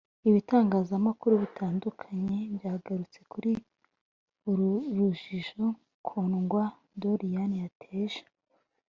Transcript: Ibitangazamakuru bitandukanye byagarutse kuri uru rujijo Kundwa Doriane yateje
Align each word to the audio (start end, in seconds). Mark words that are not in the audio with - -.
Ibitangazamakuru 0.29 1.33
bitandukanye 1.43 2.37
byagarutse 2.55 3.19
kuri 3.31 3.51
uru 4.49 4.69
rujijo 4.95 5.63
Kundwa 6.05 6.63
Doriane 7.01 7.57
yateje 7.65 8.21